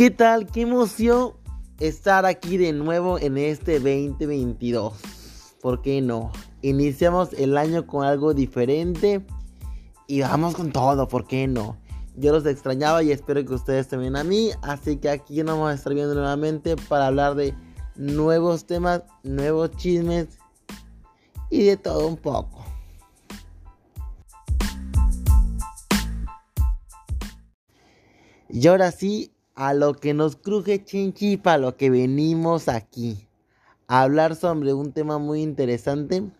¿Qué 0.00 0.10
tal? 0.10 0.46
Qué 0.46 0.62
emoción 0.62 1.34
estar 1.78 2.24
aquí 2.24 2.56
de 2.56 2.72
nuevo 2.72 3.18
en 3.18 3.36
este 3.36 3.74
2022. 3.74 4.94
¿Por 5.60 5.82
qué 5.82 6.00
no? 6.00 6.32
Iniciamos 6.62 7.34
el 7.34 7.58
año 7.58 7.86
con 7.86 8.06
algo 8.06 8.32
diferente 8.32 9.22
y 10.06 10.22
vamos 10.22 10.54
con 10.54 10.72
todo, 10.72 11.06
¿por 11.06 11.26
qué 11.26 11.46
no? 11.46 11.76
Yo 12.16 12.32
los 12.32 12.46
extrañaba 12.46 13.02
y 13.02 13.12
espero 13.12 13.44
que 13.44 13.52
ustedes 13.52 13.88
también 13.88 14.16
a 14.16 14.24
mí, 14.24 14.52
así 14.62 14.96
que 14.96 15.10
aquí 15.10 15.42
nos 15.42 15.56
vamos 15.56 15.72
a 15.72 15.74
estar 15.74 15.92
viendo 15.92 16.14
nuevamente 16.14 16.76
para 16.76 17.08
hablar 17.08 17.34
de 17.34 17.54
nuevos 17.94 18.64
temas, 18.64 19.02
nuevos 19.22 19.70
chismes 19.72 20.28
y 21.50 21.64
de 21.64 21.76
todo 21.76 22.08
un 22.08 22.16
poco. 22.16 22.64
Y 28.48 28.66
ahora 28.66 28.92
sí, 28.92 29.34
a 29.60 29.74
lo 29.74 29.92
que 29.92 30.14
nos 30.14 30.36
cruje 30.36 30.82
chinchi, 30.82 31.36
para 31.36 31.58
lo 31.58 31.76
que 31.76 31.90
venimos 31.90 32.66
aquí. 32.66 33.28
A 33.88 34.00
hablar 34.00 34.34
sobre 34.34 34.72
un 34.72 34.94
tema 34.94 35.18
muy 35.18 35.42
interesante. 35.42 36.32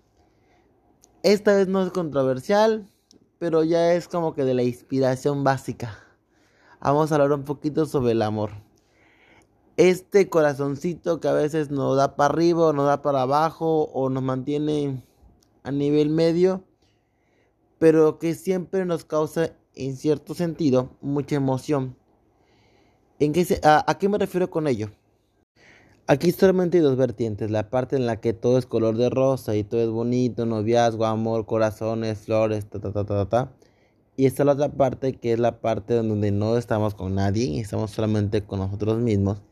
Esta 1.23 1.55
vez 1.55 1.69
no 1.69 1.83
es 1.83 1.93
controversial, 1.93 2.89
pero 3.39 3.63
ya 3.63 3.93
es 3.93 4.09
como 4.09 4.33
que 4.33 4.47
de 4.47 4.55
la 4.55 4.63
inspiración 4.63 5.45
básica. 5.45 5.99
Vamos 6.81 7.13
a 7.13 7.17
hablar 7.17 7.33
un 7.33 7.45
poquito 7.45 7.85
sobre 7.85 8.13
el 8.13 8.23
amor. 8.23 8.53
Este 9.77 10.31
corazoncito 10.31 11.21
que 11.21 11.29
a 11.29 11.35
veces 11.35 11.71
nos 11.71 11.99
da 11.99 12.17
para 12.17 12.33
arriba 12.33 12.69
o 12.69 12.73
nos 12.73 12.87
da 12.87 13.03
para 13.03 13.21
abajo 13.21 13.91
o 13.93 14.09
nos 14.09 14.23
mantiene 14.23 15.05
a 15.63 15.71
nivel 15.71 16.09
medio, 16.09 16.65
pero 17.79 18.19
que 18.19 18.35
siempre 18.35 18.87
nos 18.87 19.05
causa 19.05 19.51
en 19.75 19.99
cierto 19.99 20.33
sentido 20.33 20.97
mucha 21.03 21.37
emoción 21.37 22.00
¿En 23.21 23.35
qué 23.35 23.61
a, 23.63 23.99
qué 24.01 24.09
me 24.09 24.17
refiero 24.17 24.49
con 24.49 24.67
ello? 24.67 24.89
Aquí 26.07 26.33
solamente 26.33 26.79
hay 26.79 26.83
dos 26.83 26.97
vertientes, 26.97 27.51
la 27.51 27.69
parte 27.69 27.97
en 27.97 28.07
la 28.07 28.19
que 28.19 28.33
todo 28.33 28.57
es 28.57 28.65
color 28.65 28.97
de 28.97 29.11
rosa 29.11 29.55
y 29.57 29.63
todo 29.63 29.83
es 29.83 29.91
bonito, 29.91 30.47
noviazgo, 30.47 31.05
amor, 31.05 31.45
corazones, 31.45 32.21
flores, 32.21 32.65
ta 32.71 32.81
ta 32.81 32.93
ta 32.93 33.05
ta 33.05 33.29
ta. 33.29 33.53
Y 34.17 34.25
está 34.25 34.45
la 34.45 34.53
otra 34.53 34.71
parte 34.71 35.13
que 35.13 35.35
es 35.35 35.39
la 35.39 35.61
parte 35.61 35.95
donde 35.95 36.31
no 36.31 36.57
estamos 36.57 36.95
con 36.95 37.15
nadie, 37.15 37.61
estamos 37.61 37.91
solamente 37.91 38.43
con 38.43 38.61
nosotros 38.61 38.99
mismos. 38.99 39.43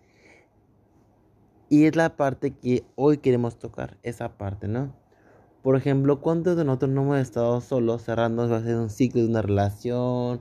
Y 1.68 1.84
es 1.84 1.94
la 1.94 2.16
parte 2.16 2.52
que 2.52 2.84
hoy 2.96 3.18
queremos 3.18 3.58
tocar, 3.58 3.98
esa 4.02 4.38
parte, 4.38 4.66
¿no? 4.66 4.94
Por 5.62 5.76
ejemplo, 5.76 6.22
¿cuántos 6.22 6.56
de 6.56 6.64
nosotros 6.64 6.90
no 6.90 7.02
hemos 7.02 7.18
estado 7.18 7.60
solos 7.60 8.02
cerrando 8.02 8.44
un 8.46 8.88
ciclo 8.88 9.20
de 9.20 9.28
una 9.28 9.42
relación? 9.42 10.40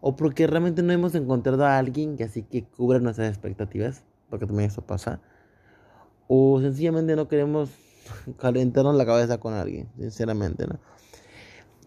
O 0.00 0.16
porque 0.16 0.46
realmente 0.46 0.82
no 0.82 0.92
hemos 0.92 1.14
encontrado 1.14 1.64
a 1.64 1.78
alguien 1.78 2.16
que 2.16 2.24
así 2.24 2.42
que 2.42 2.64
cubra 2.64 2.98
nuestras 2.98 3.28
expectativas, 3.28 4.04
porque 4.28 4.46
también 4.46 4.70
eso 4.70 4.82
pasa, 4.82 5.20
o 6.28 6.60
sencillamente 6.60 7.16
no 7.16 7.28
queremos 7.28 7.70
calentarnos 8.38 8.94
la 8.94 9.06
cabeza 9.06 9.38
con 9.38 9.54
alguien, 9.54 9.88
sinceramente, 9.98 10.66
¿no? 10.66 10.78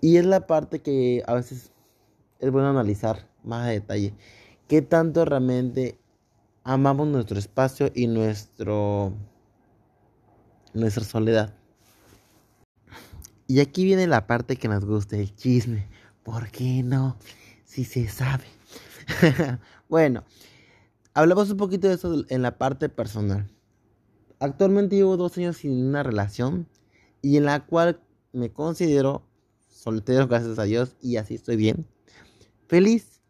Y 0.02 0.18
es 0.18 0.26
la 0.26 0.48
parte 0.48 0.82
que 0.82 1.24
a 1.28 1.34
veces 1.34 1.72
es 2.40 2.52
bueno 2.52 2.70
analizar 2.70 3.30
más 3.44 3.68
a 3.68 3.72
detalle, 3.72 4.14
qué 4.68 4.82
tanto 4.82 5.24
realmente 5.24 5.98
amamos 6.64 7.08
nuestro 7.08 7.40
espacio 7.40 7.90
y 7.94 8.08
nuestro 8.08 9.14
nuestra 10.74 11.04
soledad. 11.04 11.54
Y 13.48 13.60
aquí 13.60 13.84
viene 13.84 14.08
la 14.08 14.26
parte 14.26 14.56
que 14.56 14.68
nos 14.68 14.86
gusta, 14.86 15.18
el 15.18 15.36
chisme. 15.36 15.88
¿Por 16.24 16.50
qué 16.50 16.82
no? 16.84 17.18
Si 17.74 17.86
se 17.86 18.08
sabe. 18.08 18.46
bueno, 19.90 20.24
hablamos 21.16 21.50
un 21.50 21.58
poquito 21.58 21.88
de 21.88 21.96
eso 21.96 22.24
en 22.30 22.44
la 22.44 22.60
parte 22.60 22.88
personal. 22.88 23.50
Actualmente 24.40 24.96
llevo 24.96 25.18
dos 25.18 25.36
años 25.40 25.58
sin 25.58 25.84
una 25.84 26.04
relación 26.04 26.68
y 27.24 27.38
en 27.38 27.46
la 27.46 27.66
cual 27.66 28.00
me 28.32 28.52
considero 28.52 29.24
soltero, 29.68 30.28
gracias 30.28 30.60
a 30.60 30.64
Dios, 30.64 30.96
y 31.02 31.18
así 31.18 31.34
estoy 31.34 31.56
bien. 31.56 31.88
Feliz. 32.68 33.22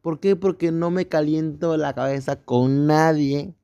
¿Por 0.00 0.20
qué? 0.20 0.36
Porque 0.36 0.70
no 0.70 0.92
me 0.92 1.08
caliento 1.08 1.76
la 1.76 1.92
cabeza 1.92 2.40
con 2.40 2.86
nadie. 2.86 3.56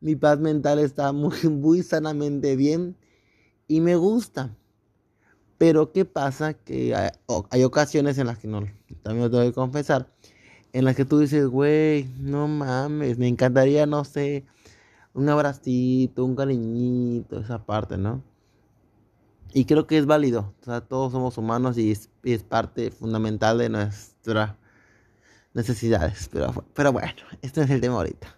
Mi 0.00 0.16
paz 0.16 0.38
mental 0.40 0.78
está 0.78 1.12
muy, 1.12 1.36
muy 1.50 1.82
sanamente 1.82 2.56
bien 2.56 2.96
y 3.68 3.82
me 3.82 3.96
gusta. 3.96 4.56
Pero 5.60 5.92
¿qué 5.92 6.06
pasa? 6.06 6.54
Que 6.54 6.94
hay, 6.94 7.64
ocasiones 7.64 8.16
en 8.16 8.28
las 8.28 8.38
que 8.38 8.48
no, 8.48 8.64
también 9.02 9.24
lo 9.24 9.30
tengo 9.30 9.44
que 9.44 9.52
confesar, 9.52 10.10
en 10.72 10.86
las 10.86 10.96
que 10.96 11.04
tú 11.04 11.18
dices, 11.18 11.46
güey, 11.48 12.04
no 12.18 12.48
mames, 12.48 13.18
me 13.18 13.28
encantaría, 13.28 13.84
no 13.84 14.06
sé, 14.06 14.46
un 15.12 15.28
abracito, 15.28 16.24
un 16.24 16.34
cariñito, 16.34 17.40
esa 17.40 17.66
parte, 17.66 17.98
¿no? 17.98 18.22
Y 19.52 19.66
creo 19.66 19.86
que 19.86 19.98
es 19.98 20.06
válido, 20.06 20.54
o 20.62 20.64
sea, 20.64 20.80
todos 20.80 21.12
somos 21.12 21.36
humanos 21.36 21.76
y 21.76 21.92
es, 21.92 22.42
parte 22.42 22.90
fundamental 22.90 23.58
de 23.58 23.68
nuestras 23.68 24.56
necesidades. 25.52 26.30
Pero, 26.32 26.64
pero 26.72 26.90
bueno, 26.90 27.12
este 27.42 27.60
es 27.60 27.68
el 27.68 27.82
tema 27.82 27.96
ahorita. 27.96 28.34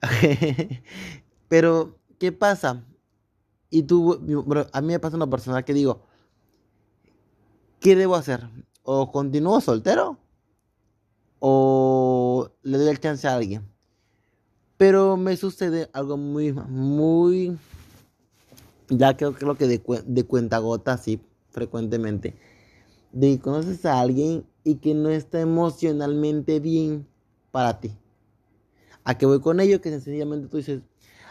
pero, 1.48 1.98
¿qué 2.20 2.30
pasa? 2.30 2.84
Y 3.68 3.82
tú, 3.82 4.46
a 4.72 4.80
mí 4.80 4.86
me 4.86 5.00
pasa 5.00 5.16
una 5.16 5.28
persona 5.28 5.64
que 5.64 5.74
digo, 5.74 6.06
¿qué 7.80 7.96
debo 7.96 8.14
hacer? 8.16 8.48
¿O 8.82 9.10
continúo 9.12 9.60
soltero? 9.60 10.18
¿O 11.38 12.50
le 12.62 12.78
doy 12.78 12.88
el 12.88 13.00
chance 13.00 13.26
a 13.26 13.34
alguien? 13.34 13.66
Pero 14.76 15.16
me 15.16 15.36
sucede 15.36 15.88
algo 15.92 16.16
muy, 16.16 16.52
muy, 16.52 17.58
ya 18.88 19.16
creo, 19.16 19.32
creo 19.34 19.56
que 19.56 19.66
de, 19.66 19.82
de 20.06 20.24
cuenta 20.24 20.58
gota, 20.58 20.92
así, 20.92 21.20
frecuentemente. 21.50 22.34
De 23.12 23.36
que 23.36 23.40
conoces 23.40 23.86
a 23.86 24.00
alguien 24.00 24.44
y 24.64 24.76
que 24.76 24.94
no 24.94 25.08
está 25.08 25.40
emocionalmente 25.40 26.60
bien 26.60 27.06
para 27.50 27.80
ti. 27.80 27.96
¿A 29.04 29.16
qué 29.16 29.24
voy 29.24 29.40
con 29.40 29.60
ello? 29.60 29.80
Que 29.80 29.90
sencillamente 29.90 30.48
tú 30.48 30.58
dices, 30.58 30.82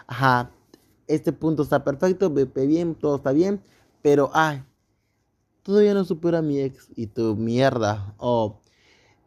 ajá, 0.07 0.49
este 1.07 1.31
punto 1.31 1.63
está 1.63 1.83
perfecto, 1.83 2.29
bien, 2.31 2.95
todo 2.95 3.17
está 3.17 3.31
bien, 3.31 3.61
pero, 4.01 4.31
ay, 4.33 4.63
todavía 5.65 5.95
no 5.95 6.05
supera 6.05 6.37
a 6.37 6.41
mi 6.43 6.59
ex 6.59 6.89
y 6.95 7.07
tu 7.07 7.35
mierda. 7.35 8.13
Oh, 8.17 8.61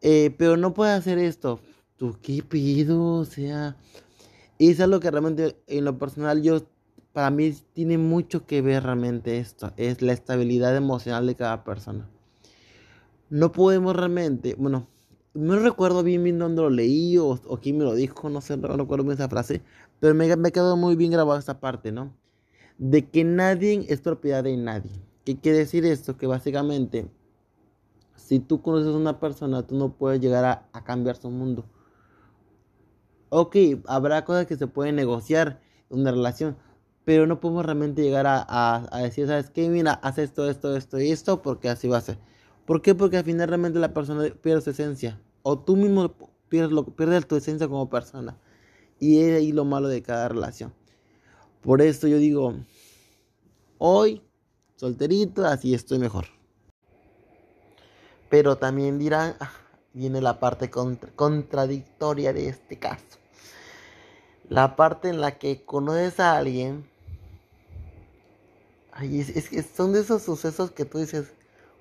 eh, 0.01 0.33
pero 0.37 0.55
no 0.55 0.73
puede 0.73 0.93
hacer 0.93 1.19
esto. 1.19 1.59
¿Tú 1.97 2.17
qué 2.21 2.41
pido? 2.41 3.15
O 3.15 3.25
sea, 3.25 3.75
y 4.57 4.71
es 4.71 4.79
algo 4.79 5.01
que 5.01 5.11
realmente 5.11 5.61
en 5.67 5.83
lo 5.83 5.97
personal 5.99 6.41
yo, 6.41 6.61
para 7.11 7.29
mí 7.29 7.53
tiene 7.73 7.97
mucho 7.97 8.45
que 8.45 8.61
ver 8.61 8.83
realmente 8.83 9.37
esto. 9.37 9.73
Es 9.75 10.01
la 10.01 10.13
estabilidad 10.13 10.75
emocional 10.77 11.27
de 11.27 11.35
cada 11.35 11.65
persona. 11.65 12.09
No 13.29 13.51
podemos 13.51 13.93
realmente, 13.93 14.55
bueno, 14.57 14.87
no 15.33 15.59
recuerdo 15.59 16.03
bien 16.03 16.23
bien 16.23 16.39
dónde 16.39 16.61
lo 16.61 16.69
leí 16.69 17.17
o, 17.17 17.37
quién 17.61 17.77
me 17.77 17.83
lo 17.83 17.93
dijo, 17.93 18.29
no 18.29 18.39
sé, 18.39 18.55
no 18.55 18.77
recuerdo 18.77 19.03
bien 19.03 19.15
esa 19.15 19.27
frase, 19.29 19.61
pero 19.99 20.15
me, 20.15 20.33
me 20.37 20.51
quedó 20.53 20.77
muy 20.77 20.95
bien 20.95 21.11
grabada 21.11 21.37
esta 21.37 21.59
parte, 21.59 21.91
¿no? 21.91 22.13
De 22.77 23.09
que 23.09 23.25
nadie 23.25 23.85
es 23.89 23.99
propiedad 23.99 24.43
de 24.43 24.55
nadie. 24.55 25.08
¿Qué 25.29 25.37
quiere 25.37 25.59
decir 25.59 25.85
esto? 25.85 26.17
Que 26.17 26.25
básicamente, 26.25 27.07
si 28.15 28.39
tú 28.39 28.63
conoces 28.63 28.95
a 28.95 28.97
una 28.97 29.19
persona, 29.19 29.61
tú 29.61 29.77
no 29.77 29.93
puedes 29.93 30.19
llegar 30.19 30.67
a, 30.73 30.83
cambiar 30.83 31.17
su 31.17 31.29
mundo. 31.29 31.65
Ok, 33.29 33.55
habrá 33.85 34.25
cosas 34.25 34.47
que 34.47 34.55
se 34.55 34.65
pueden 34.65 34.95
negociar 34.95 35.61
en 35.91 35.99
una 35.99 36.09
relación, 36.09 36.57
pero 37.05 37.27
no 37.27 37.39
podemos 37.39 37.63
realmente 37.63 38.01
llegar 38.01 38.25
a, 38.27 38.89
decir, 39.03 39.27
¿sabes 39.27 39.51
qué? 39.51 39.69
Mira, 39.69 39.91
haz 40.01 40.17
esto, 40.17 40.49
esto, 40.49 40.75
esto 40.75 40.99
y 40.99 41.11
esto, 41.11 41.43
porque 41.43 41.69
así 41.69 41.87
va 41.87 41.97
a 41.97 42.01
ser. 42.01 42.17
¿Por 42.65 42.81
qué? 42.81 42.95
Porque 42.95 43.17
al 43.17 43.23
final 43.23 43.49
realmente 43.49 43.77
la 43.77 43.93
persona 43.93 44.33
pierde 44.41 44.61
su 44.61 44.71
esencia. 44.71 45.21
O 45.43 45.59
tú 45.59 45.75
mismo 45.75 46.15
pierdes, 46.47 46.71
lo, 46.71 46.87
pierdes 46.87 47.27
tu 47.27 47.35
esencia 47.35 47.67
como 47.67 47.87
persona. 47.87 48.35
Y 48.97 49.19
es 49.19 49.37
ahí 49.37 49.51
lo 49.51 49.63
malo 49.63 49.89
de 49.89 50.01
cada 50.01 50.27
relación. 50.27 50.73
Por 51.61 51.83
eso 51.83 52.07
yo 52.07 52.17
digo, 52.17 52.55
hoy 53.77 54.23
solterito, 54.79 55.45
así 55.45 55.73
estoy 55.73 55.99
mejor. 55.99 56.27
Pero 58.29 58.57
también 58.57 58.97
dirán, 58.97 59.35
ah, 59.41 59.51
viene 59.93 60.21
la 60.21 60.39
parte 60.39 60.69
contradictoria 60.69 62.31
de 62.31 62.47
este 62.47 62.79
caso. 62.79 63.17
La 64.47 64.77
parte 64.77 65.09
en 65.09 65.19
la 65.19 65.37
que 65.37 65.65
conoces 65.65 66.19
a 66.21 66.37
alguien. 66.37 66.89
Ay, 68.93 69.19
es, 69.19 69.49
que 69.49 69.61
son 69.63 69.91
de 69.91 69.99
esos 69.99 70.23
sucesos 70.23 70.71
que 70.71 70.85
tú 70.85 70.99
dices, 70.99 71.33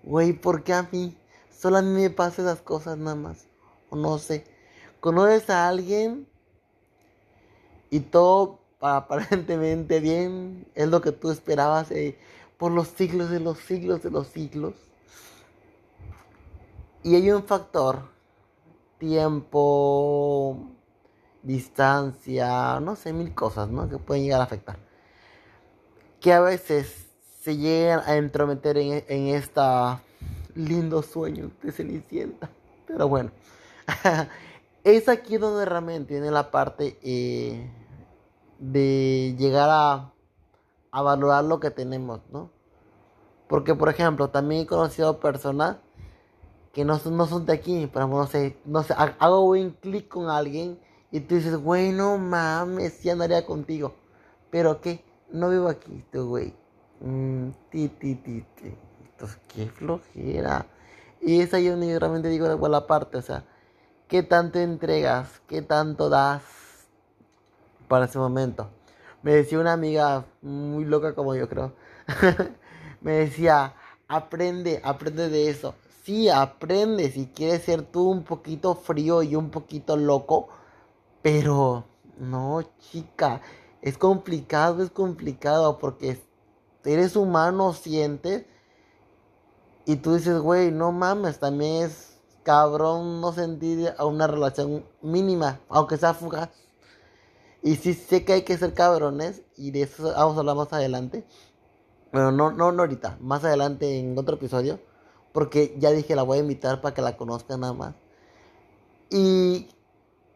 güey, 0.02 0.32
¿por 0.32 0.64
qué 0.64 0.72
a 0.72 0.88
mí? 0.90 1.16
Solo 1.56 1.78
a 1.78 1.82
mí 1.82 2.02
me 2.02 2.10
pasan 2.10 2.46
esas 2.46 2.62
cosas 2.62 2.98
nada 2.98 3.16
más. 3.16 3.46
O 3.90 3.96
no 3.96 4.18
sé. 4.18 4.44
Conoces 4.98 5.48
a 5.50 5.68
alguien 5.68 6.26
y 7.90 8.00
todo 8.00 8.58
aparentemente 8.80 10.00
bien, 10.00 10.66
es 10.74 10.88
lo 10.88 11.00
que 11.00 11.12
tú 11.12 11.30
esperabas. 11.30 11.92
Eh, 11.92 12.18
por 12.58 12.72
los 12.72 12.88
siglos 12.88 13.30
de 13.30 13.40
los 13.40 13.58
siglos 13.58 14.02
de 14.02 14.10
los 14.10 14.26
siglos. 14.28 14.74
Y 17.02 17.14
hay 17.14 17.30
un 17.30 17.44
factor, 17.44 18.10
tiempo 18.98 20.58
distancia, 21.42 22.80
no 22.80 22.96
sé, 22.96 23.12
mil 23.12 23.34
cosas, 23.34 23.68
¿no? 23.68 23.88
Que 23.88 23.98
pueden 23.98 24.24
llegar 24.24 24.40
a 24.40 24.44
afectar. 24.44 24.78
Que 26.20 26.32
a 26.32 26.40
veces 26.40 27.06
se 27.40 27.56
llegan 27.56 28.00
a 28.04 28.16
entrometer 28.16 28.76
en, 28.76 29.04
en 29.08 29.28
esta 29.28 30.02
lindo 30.54 31.02
sueño 31.02 31.52
de 31.62 31.72
Cenicienta. 31.72 32.50
Pero 32.86 33.08
bueno, 33.08 33.30
es 34.84 35.08
aquí 35.08 35.36
donde 35.36 35.64
realmente 35.64 36.14
viene 36.14 36.30
la 36.30 36.50
parte 36.50 36.98
eh, 37.02 37.70
de 38.58 39.34
llegar 39.38 39.68
a, 39.70 40.12
a, 40.98 41.02
valorar 41.02 41.44
lo 41.44 41.60
que 41.60 41.70
tenemos, 41.70 42.20
¿no? 42.30 42.50
Porque, 43.48 43.74
por 43.74 43.88
ejemplo, 43.88 44.28
también 44.28 44.62
he 44.62 44.66
conocido 44.66 45.20
personas 45.20 45.76
que 46.72 46.84
no, 46.84 47.00
no 47.10 47.26
son 47.26 47.46
de 47.46 47.52
aquí, 47.54 47.90
pero 47.92 48.06
no 48.08 48.26
sé, 48.26 48.58
no 48.64 48.82
sé, 48.82 48.94
hago 48.96 49.42
un 49.42 49.70
clic 49.70 50.08
con 50.08 50.28
alguien 50.28 50.78
y 51.10 51.20
tú 51.20 51.36
dices, 51.36 51.56
güey, 51.56 51.92
no 51.92 52.18
mames, 52.18 52.94
sí 52.94 53.08
andaría 53.08 53.46
contigo. 53.46 53.94
Pero 54.50 54.80
¿qué? 54.80 55.04
No 55.30 55.50
vivo 55.50 55.68
aquí, 55.68 56.04
tú, 56.12 56.28
güey. 56.28 56.54
Mm, 57.00 57.50
ti, 57.70 57.88
ti. 57.88 58.44
Entonces, 59.18 59.38
qué 59.48 59.66
flojera. 59.66 60.66
Y 61.20 61.40
es 61.40 61.52
ahí 61.54 61.68
donde 61.68 61.88
yo 61.88 61.98
realmente 61.98 62.28
digo 62.28 62.48
de 62.48 62.68
la 62.68 62.86
parte, 62.86 63.18
o 63.18 63.22
sea, 63.22 63.44
¿qué 64.06 64.22
tanto 64.22 64.58
entregas? 64.58 65.40
¿Qué 65.46 65.62
tanto 65.62 66.08
das 66.08 66.42
para 67.88 68.04
ese 68.04 68.18
momento? 68.18 68.70
Me 69.22 69.34
decía 69.34 69.58
una 69.58 69.72
amiga 69.72 70.26
muy 70.42 70.84
loca 70.84 71.14
como 71.14 71.34
yo 71.34 71.48
creo. 71.48 71.72
me 73.00 73.12
decía, 73.12 73.74
aprende, 74.06 74.80
aprende 74.84 75.28
de 75.28 75.50
eso. 75.50 75.74
Sí, 76.02 76.28
aprende 76.28 77.10
si 77.10 77.26
quieres 77.26 77.62
ser 77.62 77.82
tú 77.82 78.10
un 78.10 78.24
poquito 78.24 78.74
frío 78.74 79.22
y 79.22 79.34
un 79.36 79.50
poquito 79.50 79.96
loco. 79.96 80.48
Pero 81.22 81.84
no, 82.18 82.62
chica, 82.78 83.40
es 83.82 83.98
complicado, 83.98 84.82
es 84.82 84.90
complicado 84.90 85.78
porque 85.78 86.20
eres 86.84 87.16
humano, 87.16 87.72
sientes 87.74 88.46
y 89.88 89.96
tú 89.96 90.14
dices, 90.16 90.38
güey, 90.40 90.70
no 90.70 90.92
mames, 90.92 91.38
también 91.38 91.84
es 91.84 92.18
cabrón 92.42 93.22
no 93.22 93.32
sentir 93.32 93.94
a 93.96 94.04
una 94.04 94.26
relación 94.26 94.84
mínima, 95.00 95.60
aunque 95.70 95.96
sea 95.96 96.12
fugaz. 96.12 96.50
Y 97.62 97.76
sí 97.76 97.94
sé 97.94 98.24
que 98.24 98.34
hay 98.34 98.42
que 98.42 98.56
ser 98.56 98.74
cabrones, 98.74 99.42
y 99.56 99.70
de 99.72 99.82
eso 99.82 100.12
vamos 100.14 100.36
a 100.36 100.40
hablar 100.40 100.56
más 100.56 100.72
adelante. 100.72 101.24
Pero 102.12 102.32
no, 102.32 102.52
no, 102.52 102.72
no 102.72 102.82
ahorita, 102.82 103.18
más 103.20 103.44
adelante 103.44 103.98
en 103.98 104.16
otro 104.18 104.36
episodio. 104.36 104.80
Porque 105.32 105.76
ya 105.78 105.90
dije, 105.90 106.16
la 106.16 106.22
voy 106.22 106.38
a 106.38 106.40
invitar 106.40 106.80
para 106.80 106.94
que 106.94 107.02
la 107.02 107.16
conozcan 107.16 107.60
nada 107.60 107.74
más. 107.74 107.94
Y, 109.10 109.68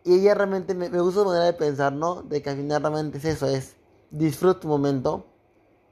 y 0.04 0.14
ella 0.14 0.34
realmente 0.34 0.74
me, 0.74 0.90
me, 0.90 1.00
gusta 1.00 1.20
su 1.20 1.26
manera 1.26 1.46
de 1.46 1.52
pensar, 1.54 1.92
¿no? 1.92 2.22
De 2.22 2.42
que 2.42 2.50
al 2.50 2.56
final 2.56 2.82
realmente 2.82 3.18
es 3.18 3.24
eso, 3.24 3.46
es 3.46 3.76
disfruta 4.10 4.60
tu 4.60 4.68
momento, 4.68 5.26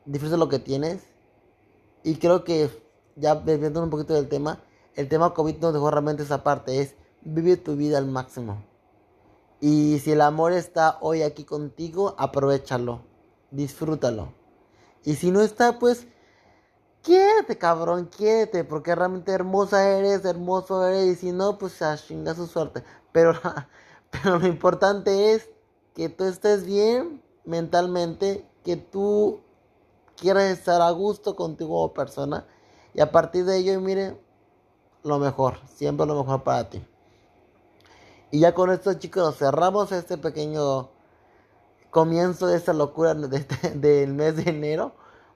disfruta 0.05 0.37
lo 0.37 0.49
que 0.49 0.59
tienes. 0.59 1.03
Y 2.03 2.17
creo 2.17 2.45
que 2.45 2.71
ya 3.17 3.35
desviando 3.35 3.83
un 3.83 3.91
poquito 3.91 4.15
del 4.15 4.29
tema, 4.29 4.61
el 4.95 5.09
tema 5.09 5.35
COVID 5.35 5.59
nos 5.59 5.73
dejó 5.73 5.91
realmente 5.91 6.23
esa 6.23 6.43
parte, 6.43 6.81
es 6.81 6.95
vive 7.23 7.57
tu 7.57 7.77
vida 7.77 7.99
al 7.99 8.07
máximo. 8.07 8.63
Y 9.61 9.99
si 9.99 10.13
el 10.13 10.23
amor 10.23 10.53
está 10.53 10.99
hoy 11.01 11.23
aquí 11.23 11.45
contigo, 11.45 12.15
aprovechalo, 12.19 13.03
disfrútalo. 13.51 14.33
Y 15.05 15.17
si 15.17 15.31
no 15.31 15.43
está, 15.43 15.79
pues 15.79 16.07
quédate, 17.03 17.59
cabrón, 17.59 18.09
quédate, 18.09 18.65
porque 18.65 18.95
realmente 18.95 19.33
hermosa 19.33 19.89
eres, 19.89 20.25
hermoso 20.25 20.87
eres, 20.87 21.07
y 21.07 21.15
si 21.17 21.33
no, 21.33 21.59
pues 21.59 21.83
a 21.83 21.97
chinga 21.97 22.35
su 22.35 22.47
suerte. 22.47 22.83
Pero, 23.13 23.35
pero 24.11 24.39
lo 24.39 24.47
importante 24.47 25.33
es 25.35 25.51
que 25.95 26.09
tú 26.09 26.25
estés 26.25 26.65
bien 26.65 27.23
mentalmente, 27.45 28.49
que 28.65 28.77
tú 28.77 29.41
quieras 30.17 30.45
estar 30.45 30.81
a 30.81 30.91
gusto 30.91 31.37
contigo 31.37 31.71
como 31.71 31.95
persona 31.95 32.47
y 32.95 33.01
a 33.01 33.11
partir 33.11 33.45
de 33.45 33.59
ello, 33.59 33.81
mire, 33.81 34.19
lo 35.03 35.19
mejor, 35.19 35.59
siempre 35.67 36.07
lo 36.07 36.15
mejor 36.15 36.43
para 36.43 36.69
ti. 36.69 36.85
Y 38.33 38.41
ya 38.41 38.55
con 38.55 38.71
esto, 38.71 38.95
chicos, 38.95 39.37
cerramos 39.39 39.91
este 39.91 40.17
pequeño 40.17 40.89
comienzo 41.91 42.47
de 42.47 42.57
esta 42.57 42.73
locura 42.73 43.17
este, 43.33 43.71
del 43.75 44.15
mes 44.15 44.37
de 44.37 44.51
enero, 44.51 44.93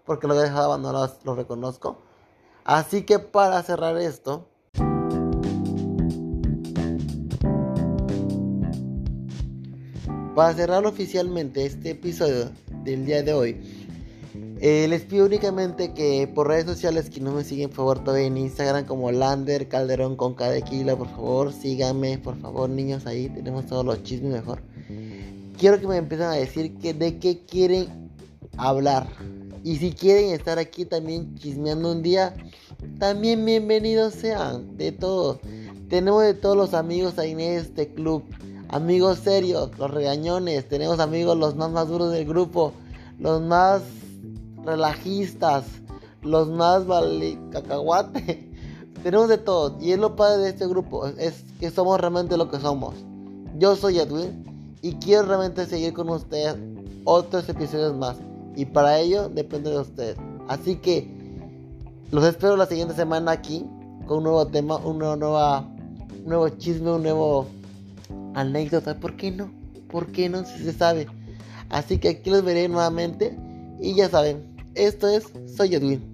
porque 0.06 0.28
lo 0.28 0.34
he 0.34 0.42
dejado 0.42 0.78
lo 1.24 1.34
reconozco. 1.34 1.98
Así 2.64 3.04
que 3.04 3.18
para 3.18 3.62
cerrar 3.62 3.96
esto, 3.98 4.46
para 10.34 10.54
cerrar 10.54 10.86
oficialmente 10.86 11.66
este 11.66 11.90
episodio 11.90 12.50
del 12.84 13.04
día 13.04 13.22
de 13.22 13.32
hoy, 13.34 13.83
eh, 14.66 14.88
les 14.88 15.02
pido 15.02 15.26
únicamente 15.26 15.92
que 15.92 16.26
por 16.26 16.48
redes 16.48 16.64
sociales 16.64 17.10
que 17.10 17.20
no 17.20 17.32
me 17.32 17.44
siguen, 17.44 17.68
por 17.68 17.76
favor, 17.76 17.98
todavía 18.02 18.28
en 18.28 18.38
Instagram 18.38 18.86
como 18.86 19.12
Lander 19.12 19.68
Calderón 19.68 20.16
con 20.16 20.32
cada 20.32 20.58
kilo, 20.62 20.96
por 20.96 21.10
favor, 21.10 21.52
síganme, 21.52 22.16
por 22.16 22.40
favor, 22.40 22.70
niños, 22.70 23.04
ahí 23.04 23.28
tenemos 23.28 23.66
todos 23.66 23.84
los 23.84 24.02
chismes 24.04 24.32
mejor. 24.32 24.62
Quiero 25.58 25.78
que 25.78 25.86
me 25.86 25.98
empiecen 25.98 26.28
a 26.28 26.32
decir 26.32 26.78
que 26.78 26.94
de 26.94 27.18
qué 27.18 27.44
quieren 27.44 28.10
hablar. 28.56 29.06
Y 29.62 29.76
si 29.76 29.92
quieren 29.92 30.30
estar 30.30 30.58
aquí 30.58 30.86
también 30.86 31.34
chismeando 31.34 31.92
un 31.92 32.02
día, 32.02 32.34
también 32.98 33.44
bienvenidos 33.44 34.14
sean, 34.14 34.78
de 34.78 34.92
todos. 34.92 35.40
Tenemos 35.90 36.22
de 36.22 36.32
todos 36.32 36.56
los 36.56 36.72
amigos 36.72 37.18
ahí 37.18 37.32
en 37.32 37.40
este 37.40 37.92
club. 37.92 38.24
Amigos 38.70 39.18
serios, 39.18 39.78
los 39.78 39.90
regañones, 39.90 40.66
tenemos 40.70 41.00
amigos 41.00 41.36
los 41.36 41.54
más 41.54 41.70
maduros 41.70 42.10
del 42.12 42.24
grupo, 42.24 42.72
los 43.18 43.42
más 43.42 43.82
relajistas, 44.64 45.64
los 46.22 46.48
más 46.48 46.86
vale 46.86 47.38
cacahuate. 47.50 48.50
Tenemos 49.02 49.28
de 49.28 49.38
todo. 49.38 49.76
Y 49.80 49.92
es 49.92 49.98
lo 49.98 50.16
padre 50.16 50.42
de 50.42 50.48
este 50.50 50.66
grupo. 50.66 51.06
Es 51.06 51.44
que 51.60 51.70
somos 51.70 52.00
realmente 52.00 52.36
lo 52.36 52.50
que 52.50 52.58
somos. 52.58 52.94
Yo 53.58 53.76
soy 53.76 53.98
Edwin. 53.98 54.44
Y 54.80 54.94
quiero 54.94 55.24
realmente 55.24 55.66
seguir 55.66 55.92
con 55.92 56.08
ustedes 56.08 56.56
otros 57.04 57.48
episodios 57.48 57.94
más. 57.94 58.16
Y 58.56 58.64
para 58.64 58.98
ello 58.98 59.28
depende 59.28 59.70
de 59.70 59.80
ustedes. 59.80 60.16
Así 60.48 60.76
que 60.76 61.08
los 62.10 62.24
espero 62.24 62.56
la 62.56 62.66
siguiente 62.66 62.94
semana 62.94 63.32
aquí. 63.32 63.66
Con 64.06 64.18
un 64.18 64.24
nuevo 64.24 64.46
tema, 64.46 64.76
una 64.76 65.16
nueva, 65.16 65.60
un 65.60 66.24
nuevo 66.26 66.48
chisme, 66.50 66.90
un 66.90 67.02
nuevo 67.02 67.46
anécdota. 68.34 68.94
¿Por 68.94 69.16
qué 69.16 69.30
no? 69.30 69.50
¿Por 69.90 70.06
qué 70.12 70.28
no? 70.28 70.44
Si 70.44 70.64
se 70.64 70.72
sabe. 70.72 71.06
Así 71.70 71.98
que 71.98 72.08
aquí 72.08 72.30
los 72.30 72.44
veré 72.44 72.68
nuevamente. 72.68 73.36
Y 73.80 73.94
ya 73.94 74.08
saben, 74.08 74.53
esto 74.74 75.08
es 75.08 75.24
Soy 75.46 75.74
Edwin. 75.74 76.13